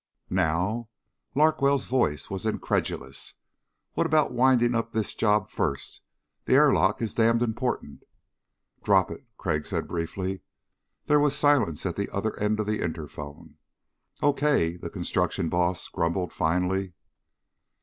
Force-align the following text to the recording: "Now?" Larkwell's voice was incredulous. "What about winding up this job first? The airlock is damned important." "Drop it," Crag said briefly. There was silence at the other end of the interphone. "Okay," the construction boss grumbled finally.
"Now?" 0.33 0.89
Larkwell's 1.35 1.85
voice 1.85 2.27
was 2.27 2.47
incredulous. 2.47 3.35
"What 3.93 4.07
about 4.07 4.31
winding 4.31 4.73
up 4.73 4.93
this 4.93 5.13
job 5.13 5.51
first? 5.51 6.01
The 6.45 6.55
airlock 6.55 7.03
is 7.03 7.13
damned 7.13 7.43
important." 7.43 8.01
"Drop 8.83 9.11
it," 9.11 9.27
Crag 9.37 9.63
said 9.67 9.87
briefly. 9.87 10.41
There 11.05 11.19
was 11.19 11.35
silence 11.37 11.85
at 11.85 11.97
the 11.97 12.09
other 12.09 12.35
end 12.39 12.59
of 12.59 12.65
the 12.65 12.79
interphone. 12.81 13.57
"Okay," 14.23 14.75
the 14.75 14.89
construction 14.89 15.49
boss 15.49 15.87
grumbled 15.87 16.33
finally. 16.33 16.93